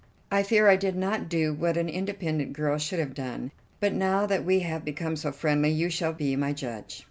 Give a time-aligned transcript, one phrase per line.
[0.31, 4.25] I fear I did not do what an independent girl should have done, but now
[4.25, 6.99] that we have become so friendly you shall be my judge."